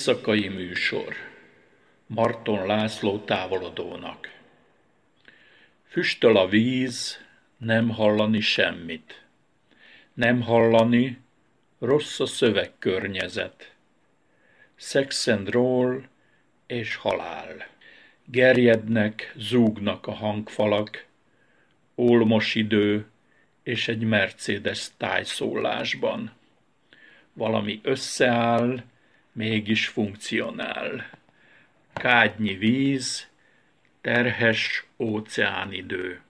[0.00, 1.14] Éjszakai műsor
[2.06, 4.28] Marton László távolodónak
[5.88, 7.18] Füstöl a víz,
[7.56, 9.24] nem hallani semmit.
[10.14, 11.18] Nem hallani,
[11.78, 13.74] rossz a szövegkörnyezet.
[14.74, 16.02] Sex and roll
[16.66, 17.66] és halál.
[18.24, 21.06] Gerjednek, zúgnak a hangfalak,
[21.94, 23.06] olmos idő
[23.62, 26.32] és egy Mercedes tájszólásban.
[27.32, 28.82] Valami összeáll,
[29.40, 31.10] mégis funkcionál.
[31.92, 33.28] Kádnyi víz,
[34.00, 36.20] terhes óceánidő.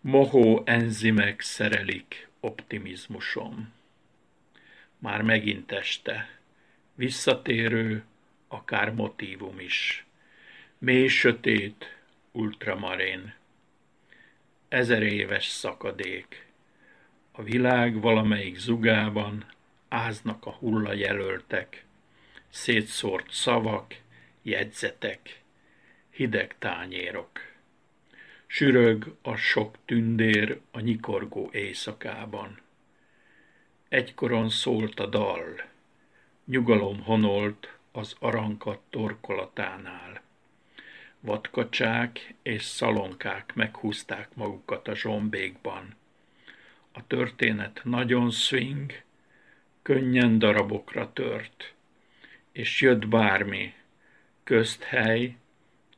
[0.00, 3.72] Mohó enzimek szerelik optimizmusom.
[4.98, 6.38] Már megint este,
[6.94, 8.04] visszatérő,
[8.48, 10.06] akár motívum is.
[10.78, 11.96] Mély sötét,
[12.32, 13.34] ultramarin.
[14.68, 16.46] Ezer éves szakadék.
[17.32, 19.54] A világ valamelyik zugában
[19.88, 21.85] áznak a hullajelöltek,
[22.48, 23.94] szétszórt szavak,
[24.42, 25.40] jegyzetek,
[26.10, 27.40] hideg tányérok.
[28.46, 32.60] Sürög a sok tündér a nyikorgó éjszakában.
[33.88, 35.62] Egykoron szólt a dal,
[36.44, 40.22] nyugalom honolt az arankat torkolatánál.
[41.20, 45.94] Vadkacsák és szalonkák meghúzták magukat a zsombékban.
[46.92, 49.02] A történet nagyon swing,
[49.82, 51.74] könnyen darabokra tört,
[52.56, 53.74] és jött bármi,
[54.44, 55.36] közthely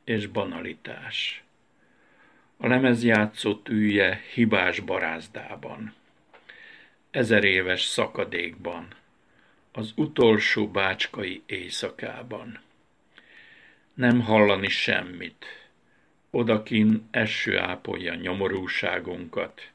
[0.04, 1.42] és banalitás.
[2.56, 5.94] A lemezjátszó tűje hibás barázdában,
[7.10, 8.88] ezer éves szakadékban,
[9.72, 12.60] az utolsó bácskai éjszakában.
[13.94, 15.44] Nem hallani semmit,
[16.30, 19.70] odakin eső ápolja nyomorúságunkat,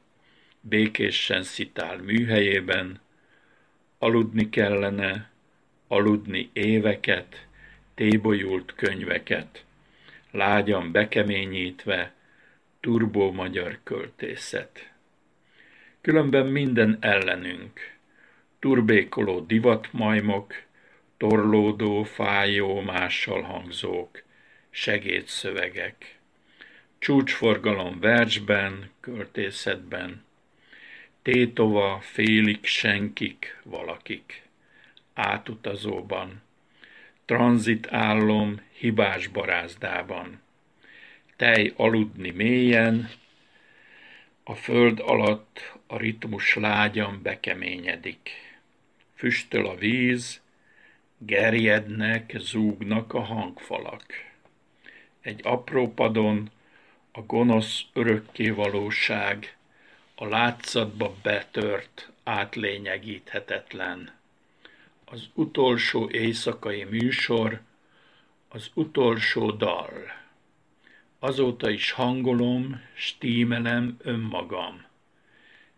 [0.60, 3.00] békésen szitál műhelyében,
[3.98, 5.32] aludni kellene,
[5.94, 7.46] aludni éveket,
[7.94, 9.64] tébolyult könyveket,
[10.30, 12.12] lágyan bekeményítve,
[12.80, 14.92] turbó magyar költészet.
[16.00, 17.96] Különben minden ellenünk,
[18.58, 20.54] turbékoló divatmajmok,
[21.16, 24.22] torlódó, fájó, mással hangzók,
[24.70, 26.18] segédszövegek,
[26.98, 30.24] csúcsforgalom versben, költészetben,
[31.22, 34.43] tétova, félig senkik, valakik,
[35.14, 36.42] átutazóban,
[37.24, 40.40] tranzit állom hibás barázdában,
[41.36, 43.10] tej aludni mélyen,
[44.44, 48.30] a föld alatt a ritmus lágyan bekeményedik.
[49.14, 50.40] Füstöl a víz,
[51.18, 54.04] gerjednek, zúgnak a hangfalak.
[55.20, 56.50] Egy apró padon
[57.12, 59.56] a gonosz örökkévalóság,
[60.14, 64.13] a látszatba betört, átlényegíthetetlen.
[65.04, 67.60] Az utolsó éjszakai műsor,
[68.48, 69.92] az utolsó dal.
[71.18, 74.84] Azóta is hangolom, stímelem önmagam.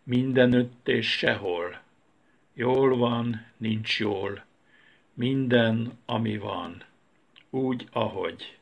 [0.03, 1.81] Mindenütt és sehol.
[2.53, 4.45] Jól van, nincs jól.
[5.13, 6.83] Minden, ami van.
[7.49, 8.57] Úgy, ahogy.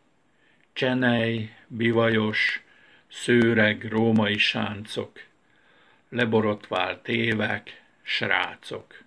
[0.74, 2.64] Csenej, bivajos,
[3.08, 5.20] szőreg, római sáncok,
[6.10, 9.05] leborotvált évek, srácok.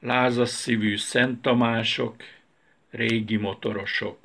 [0.00, 2.22] Lázas szívű Szent Tamások,
[2.90, 4.18] régi motorosok,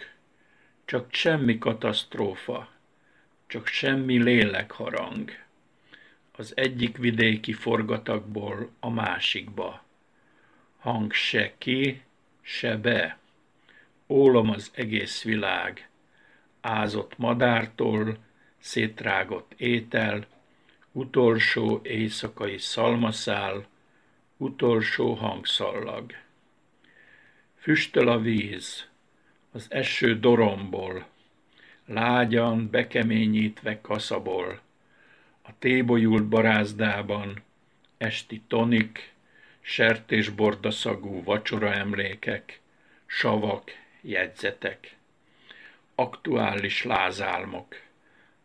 [0.86, 2.69] csak semmi katasztrófa,
[3.47, 5.32] csak semmi lélekharang.
[6.32, 9.84] Az egyik vidéki forgatagból a másikba.
[10.80, 12.01] Hang se ki,
[12.41, 13.17] se be.
[14.07, 15.89] Ólom az egész világ.
[16.61, 18.17] Ázott madártól,
[18.59, 20.26] szétrágott étel,
[20.91, 23.71] utolsó éjszakai szalmaszál,
[24.44, 26.12] utolsó hangszallag.
[27.60, 28.88] Füstöl a víz,
[29.52, 31.06] az eső doromból,
[31.86, 34.62] lágyan bekeményítve kaszabol,
[35.41, 37.41] a tébolyult barázdában
[37.98, 39.14] esti tonik,
[39.62, 42.60] sertésbordaszagú vacsora emlékek,
[43.06, 43.72] savak,
[44.02, 44.96] jegyzetek,
[45.96, 47.82] aktuális lázálmok,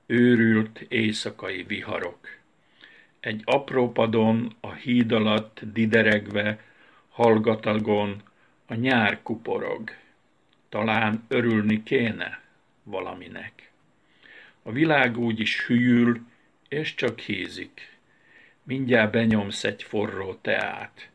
[0.06, 2.37] őrült éjszakai viharok.
[3.20, 6.60] Egy apró padon a híd alatt dideregve,
[7.08, 8.22] hallgatagon
[8.66, 9.90] a nyár kuporog.
[10.68, 12.40] Talán örülni kéne
[12.82, 13.70] valaminek.
[14.62, 16.20] A világ úgy is hűl,
[16.68, 17.98] és csak hízik.
[18.62, 21.10] Mindjárt benyomsz egy forró teát.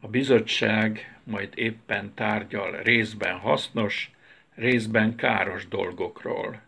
[0.00, 4.10] A bizottság majd éppen tárgyal részben hasznos,
[4.54, 6.62] részben káros dolgokról,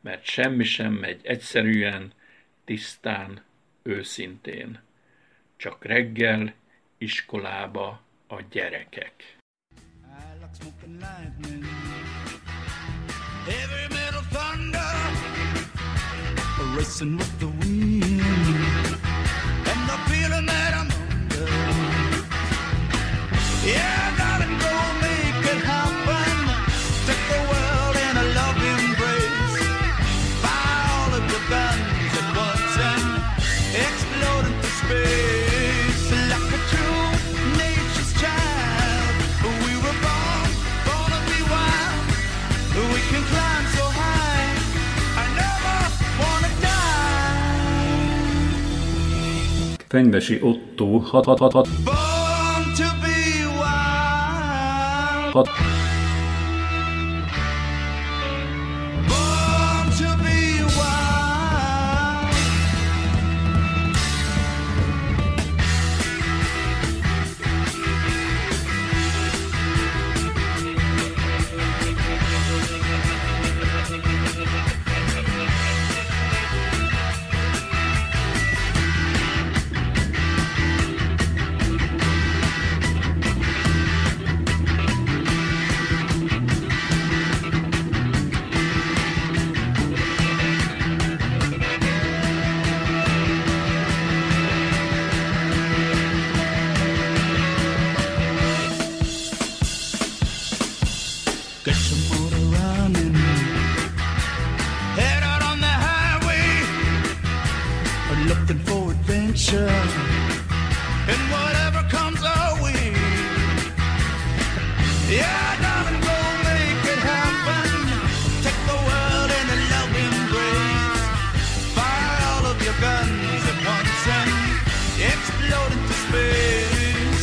[0.00, 2.12] mert semmi sem megy egyszerűen,
[2.64, 3.42] tisztán,
[3.82, 4.80] őszintén.
[5.56, 6.54] Csak reggel
[6.98, 9.36] iskolába a gyerekek.
[16.76, 17.38] racing with
[49.92, 51.92] Fenyvesi Otto 6 6 6 6
[55.34, 55.71] Born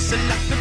[0.10, 0.59] c'est la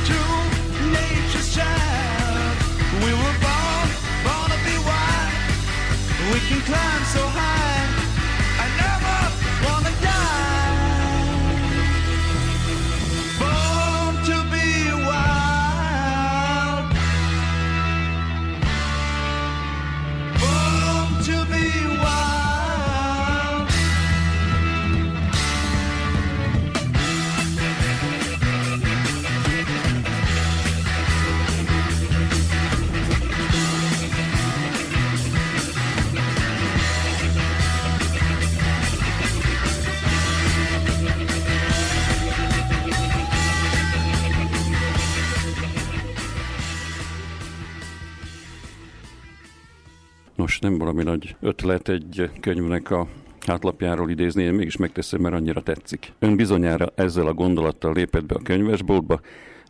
[51.09, 53.07] nagy ötlet egy könyvnek a
[53.47, 56.13] hátlapjáról idézni, én mégis megteszem, mert annyira tetszik.
[56.19, 59.21] Ön bizonyára ezzel a gondolattal lépett be a könyvesboltba,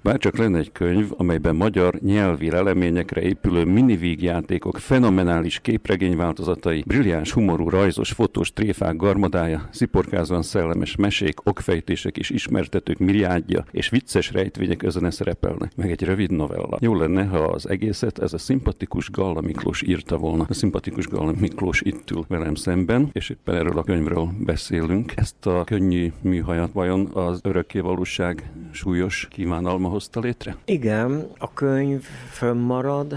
[0.03, 8.13] bárcsak lenne egy könyv, amelyben magyar nyelvi leleményekre épülő minivígjátékok, fenomenális képregényváltozatai, brilliáns humorú, rajzos,
[8.13, 15.73] fotós tréfák garmadája, sziporkázóan szellemes mesék, okfejtések és ismertetők miriádja, és vicces rejtvények özene szerepelnek,
[15.77, 16.79] meg egy rövid novella.
[16.81, 20.47] Jó lenne, ha az egészet ez a szimpatikus Galla Miklós írta volna.
[20.49, 25.13] A szimpatikus Galla Miklós itt ül velem szemben, és éppen erről a könyvről beszélünk.
[25.17, 30.57] Ezt a könnyű műhajat vajon az örökké valóság súlyos kívánalma hozta létre?
[30.65, 33.15] Igen, a könyv fönnmarad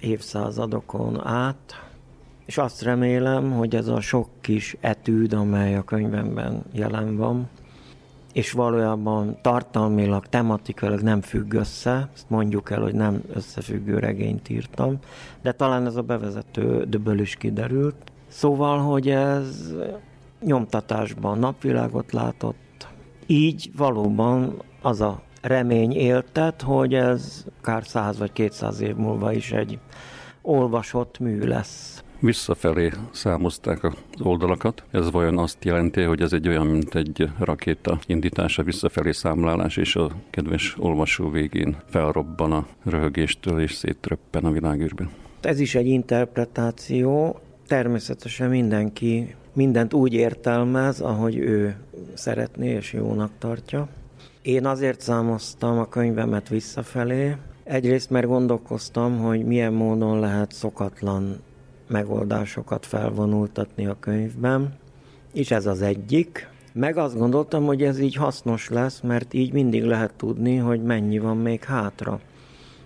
[0.00, 1.84] évszázadokon át,
[2.46, 7.48] és azt remélem, hogy ez a sok kis etűd, amely a könyvemben jelen van,
[8.32, 14.98] és valójában tartalmilag, tematikailag nem függ össze, ezt mondjuk el, hogy nem összefüggő regényt írtam,
[15.42, 17.96] de talán ez a bevezetődből is kiderült.
[18.28, 19.74] Szóval, hogy ez
[20.40, 22.88] nyomtatásban napvilágot látott,
[23.26, 29.52] így valóban az a remény éltet, hogy ez akár 100 vagy 200 év múlva is
[29.52, 29.78] egy
[30.42, 32.04] olvasott mű lesz.
[32.20, 34.82] Visszafelé számozták az oldalakat.
[34.90, 39.96] Ez vajon azt jelenti, hogy ez egy olyan, mint egy rakéta indítása, visszafelé számlálás, és
[39.96, 45.10] a kedves olvasó végén felrobban a röhögéstől, és szétröppen a világűrben.
[45.40, 47.40] Ez is egy interpretáció.
[47.66, 51.76] Természetesen mindenki mindent úgy értelmez, ahogy ő
[52.14, 53.88] szeretné és jónak tartja.
[54.46, 61.36] Én azért számoztam a könyvemet visszafelé, egyrészt mert gondolkoztam, hogy milyen módon lehet szokatlan
[61.88, 64.74] megoldásokat felvonultatni a könyvben,
[65.32, 66.48] és ez az egyik.
[66.72, 71.18] Meg azt gondoltam, hogy ez így hasznos lesz, mert így mindig lehet tudni, hogy mennyi
[71.18, 72.20] van még hátra.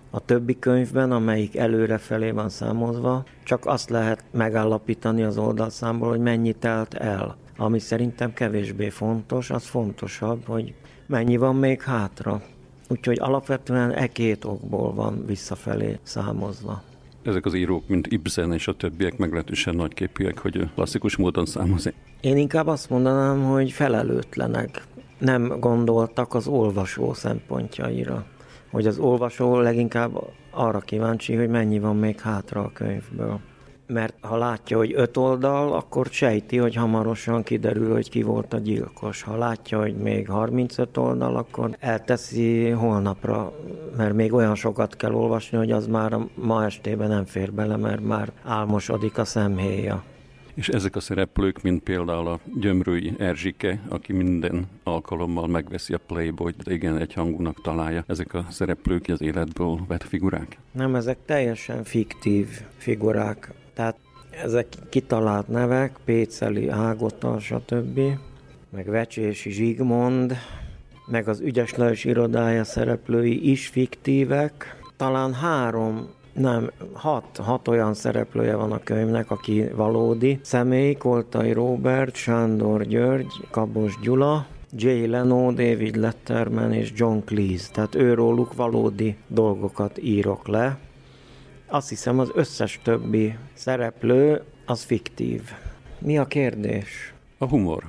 [0.09, 6.53] A többi könyvben, amelyik előrefelé van számozva, csak azt lehet megállapítani az oldalszámból, hogy mennyi
[6.53, 7.37] telt el.
[7.57, 10.73] Ami szerintem kevésbé fontos, az fontosabb, hogy
[11.11, 12.41] mennyi van még hátra.
[12.89, 16.83] Úgyhogy alapvetően e két okból van visszafelé számozva.
[17.23, 21.93] Ezek az írók, mint Ibsen és a többiek meglehetősen nagyképűek, hogy klasszikus módon számozni.
[22.21, 24.83] Én inkább azt mondanám, hogy felelőtlenek.
[25.17, 28.25] Nem gondoltak az olvasó szempontjaira.
[28.71, 30.11] Hogy az olvasó leginkább
[30.51, 33.39] arra kíváncsi, hogy mennyi van még hátra a könyvből.
[33.93, 38.57] Mert ha látja, hogy öt oldal, akkor sejti, hogy hamarosan kiderül, hogy ki volt a
[38.57, 39.21] gyilkos.
[39.21, 43.53] Ha látja, hogy még 35 oldal, akkor elteszi holnapra,
[43.97, 48.03] mert még olyan sokat kell olvasni, hogy az már ma estében nem fér bele, mert
[48.03, 50.03] már álmosodik a szemhéja.
[50.53, 56.53] És ezek a szereplők, mint például a gyömrői Erzsike, aki minden alkalommal megveszi a Playboy,
[56.63, 58.03] de igen, egy hangúnak találja.
[58.07, 60.57] Ezek a szereplők az életből vett figurák?
[60.71, 63.53] Nem, ezek teljesen fiktív figurák.
[63.73, 63.95] Tehát
[64.43, 67.99] ezek kitalált nevek, Péceli, Ágota, stb.
[68.69, 70.35] Meg Vecsési Zsigmond,
[71.05, 74.79] meg az Ügyes Lajos irodája szereplői is fiktívek.
[74.97, 82.15] Talán három nem, hat, hat olyan szereplője van a könyvnek, aki valódi személy, Koltai Robert,
[82.15, 87.71] Sándor György, Kabos Gyula, Jay Leno, David Letterman és John Cleese.
[87.71, 90.77] Tehát őróluk valódi dolgokat írok le.
[91.73, 95.41] Azt hiszem az összes többi szereplő az fiktív.
[95.99, 97.13] Mi a kérdés?
[97.37, 97.83] A humor.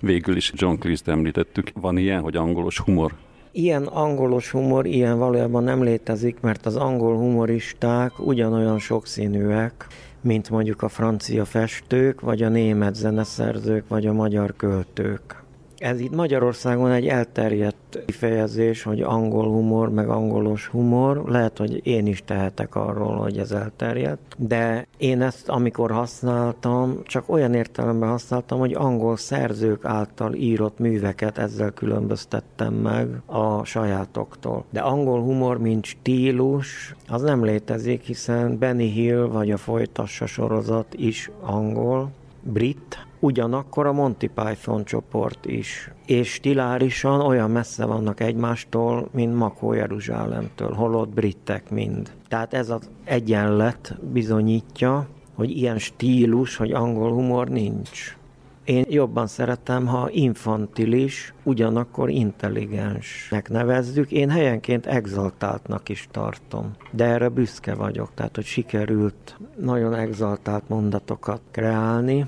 [0.00, 1.70] Végül is John Cleese-t említettük.
[1.74, 3.14] Van ilyen, hogy angolos humor?
[3.52, 9.86] Ilyen angolos humor, ilyen valójában nem létezik, mert az angol humoristák ugyanolyan sokszínűek,
[10.20, 15.43] mint mondjuk a francia festők, vagy a német zeneszerzők, vagy a magyar költők.
[15.78, 21.24] Ez itt Magyarországon egy elterjedt kifejezés, hogy angol humor, meg angolos humor.
[21.28, 27.28] Lehet, hogy én is tehetek arról, hogy ez elterjedt, de én ezt amikor használtam, csak
[27.28, 34.64] olyan értelemben használtam, hogy angol szerzők által írott műveket ezzel különböztettem meg a sajátoktól.
[34.70, 40.94] De angol humor, mint stílus, az nem létezik, hiszen Benny Hill vagy a Folytassa sorozat
[40.96, 42.10] is angol,
[42.42, 45.90] brit, ugyanakkor a Monty Python csoport is.
[46.06, 52.12] És stilárisan olyan messze vannak egymástól, mint Makó Jeruzsálemtől, holott britek mind.
[52.28, 58.16] Tehát ez az egyenlet bizonyítja, hogy ilyen stílus, hogy angol humor nincs.
[58.64, 64.10] Én jobban szeretem, ha infantilis, ugyanakkor intelligensnek nevezzük.
[64.10, 66.70] Én helyenként exaltáltnak is tartom.
[66.90, 72.26] De erre büszke vagyok, tehát hogy sikerült nagyon exaltált mondatokat kreálni.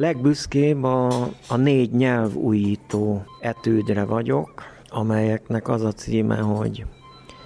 [0.00, 1.06] Legbüszkébb a,
[1.48, 6.84] a négy nyelvújító etődre vagyok, amelyeknek az a címe, hogy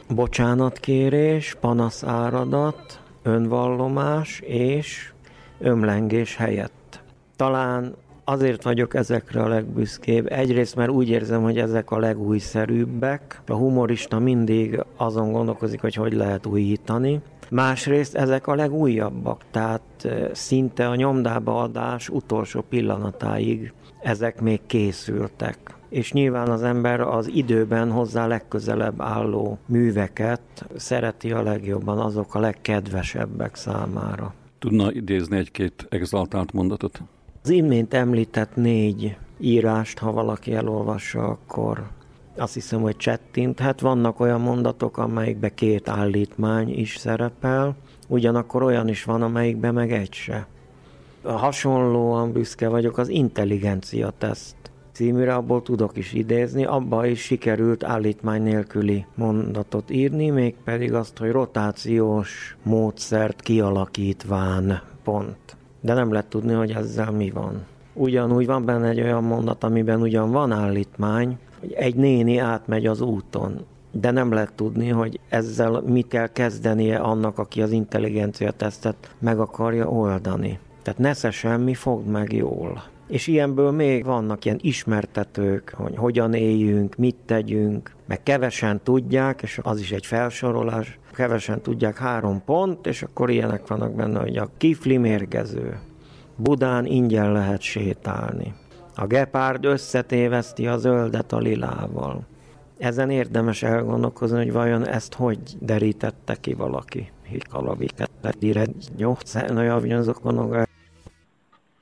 [0.09, 5.13] bocsánatkérés, panaszáradat, önvallomás és
[5.59, 7.03] ömlengés helyett.
[7.37, 7.95] Talán
[8.25, 10.33] azért vagyok ezekre a legbüszkébb.
[10.33, 13.41] Egyrészt, mert úgy érzem, hogy ezek a legújszerűbbek.
[13.47, 17.21] A humorista mindig azon gondolkozik, hogy hogy lehet újítani.
[17.55, 25.59] Másrészt ezek a legújabbak, tehát szinte a nyomdába adás utolsó pillanatáig ezek még készültek.
[25.89, 30.41] És nyilván az ember az időben hozzá legközelebb álló műveket
[30.77, 34.35] szereti a legjobban, azok a legkedvesebbek számára.
[34.59, 37.03] Tudna idézni egy-két exaltált mondatot?
[37.43, 41.83] Az imént említett négy írást, ha valaki elolvassa, akkor
[42.37, 43.81] azt hiszem, hogy csettinthet.
[43.81, 47.77] Vannak olyan mondatok, amelyikbe két állítmány is szerepel,
[48.09, 50.47] ugyanakkor olyan is van, amelyikben meg egy se.
[51.23, 54.57] Hasonlóan büszke vagyok az intelligencia teszt
[54.95, 61.31] címűre, abból tudok is idézni, abba is sikerült állítmány nélküli mondatot írni, mégpedig azt, hogy
[61.31, 65.57] rotációs módszert kialakítván pont.
[65.81, 67.65] De nem lehet tudni, hogy ezzel mi van.
[67.93, 73.01] Ugyanúgy van benne egy olyan mondat, amiben ugyan van állítmány, hogy egy néni átmegy az
[73.01, 79.15] úton, de nem lehet tudni, hogy ezzel mit kell kezdenie annak, aki az intelligencia tesztet
[79.19, 80.59] meg akarja oldani.
[80.83, 82.83] Tehát nesze semmi, fogd meg jól.
[83.09, 89.61] És ilyenből még vannak ilyen ismertetők, hogy hogyan éljünk, mit tegyünk, meg kevesen tudják, és
[89.63, 94.51] az is egy felsorolás, kevesen tudják három pont, és akkor ilyenek vannak benne, hogy a
[94.57, 95.79] kifli mérgező.
[96.37, 98.55] Budán ingyen lehet sétálni.
[98.97, 102.27] A gepárd összetéveszti a zöldet a lilával.
[102.79, 107.11] Ezen érdemes elgondolkozni, hogy vajon ezt hogy derítette ki valaki.
[107.29, 108.67] Hikalaviket, dire,
[108.97, 110.67] nyolcánaja, azokon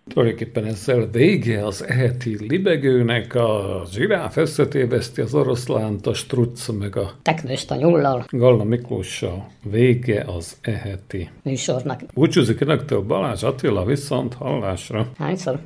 [0.09, 7.13] Tulajdonképpen ezzel vége az eheti libegőnek, a zsiráf összetéveszti az oroszlánt, a struc meg a
[7.23, 9.47] Teknőst a nyullal Galla Miklóssal.
[9.63, 11.31] Vége az eheti.
[11.43, 12.01] műsornak.
[12.15, 15.09] Búcsúzik önöktől Balázs Attila viszont hallásra.
[15.19, 15.61] Hányszor?